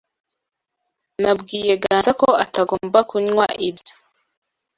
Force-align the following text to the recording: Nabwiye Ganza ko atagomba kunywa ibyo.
Nabwiye 1.21 1.73
Ganza 1.81 2.11
ko 2.21 2.27
atagomba 2.45 2.99
kunywa 3.09 3.45
ibyo. 3.69 3.93